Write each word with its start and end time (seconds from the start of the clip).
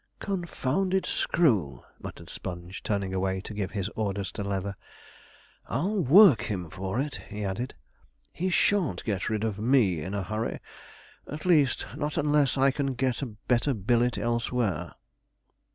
'Confounded 0.17 1.05
screw!' 1.05 1.83
muttered 2.01 2.27
Sponge, 2.27 2.81
turning 2.81 3.13
away 3.13 3.39
to 3.41 3.53
give 3.53 3.69
his 3.69 3.87
orders 3.89 4.31
to 4.31 4.43
Leather. 4.43 4.75
'I'll 5.67 5.99
work 6.03 6.41
him 6.49 6.71
for 6.71 6.99
it,' 6.99 7.21
he 7.29 7.45
added. 7.45 7.75
'He 8.33 8.49
sha'n't 8.49 9.03
get 9.03 9.29
rid 9.29 9.43
of 9.43 9.59
me 9.59 10.01
in 10.01 10.15
a 10.15 10.23
hurry 10.23 10.59
at 11.27 11.45
least, 11.45 11.85
not 11.95 12.17
unless 12.17 12.57
I 12.57 12.71
can 12.71 12.95
get 12.95 13.21
a 13.21 13.27
better 13.27 13.75
billet 13.75 14.17
elsewhere.' 14.17 14.95